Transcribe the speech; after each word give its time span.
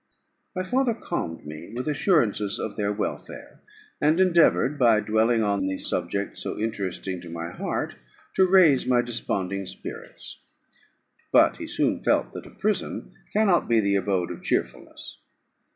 My 0.55 0.63
father 0.63 0.95
calmed 0.95 1.45
me 1.45 1.71
with 1.77 1.87
assurances 1.87 2.57
of 2.57 2.75
their 2.75 2.91
welfare, 2.91 3.61
and 4.01 4.19
endeavoured, 4.19 4.79
by 4.79 4.99
dwelling 4.99 5.43
on 5.43 5.67
these 5.67 5.85
subjects 5.85 6.41
so 6.41 6.57
interesting 6.57 7.21
to 7.21 7.29
my 7.29 7.51
heart, 7.51 7.93
to 8.33 8.47
raise 8.47 8.87
my 8.87 9.03
desponding 9.03 9.67
spirits; 9.67 10.39
but 11.31 11.57
he 11.57 11.67
soon 11.67 11.99
felt 11.99 12.33
that 12.33 12.47
a 12.47 12.49
prison 12.49 13.13
cannot 13.31 13.67
be 13.69 13.79
the 13.79 13.93
abode 13.95 14.31
of 14.31 14.41
cheerfulness. 14.41 15.21